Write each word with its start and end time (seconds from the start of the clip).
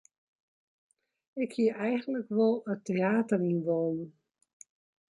Ik 1.43 1.49
hie 1.57 1.69
eigentlik 1.89 2.27
wol 2.37 2.55
it 2.71 2.83
teäter 2.87 3.41
yn 3.51 3.59
wollen. 3.67 4.07